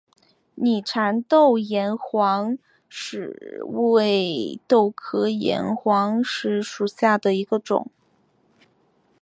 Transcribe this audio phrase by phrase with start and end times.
[0.55, 2.57] 拟蚕豆岩黄
[2.89, 3.35] 耆
[3.91, 7.91] 为豆科岩黄耆属下的一个种。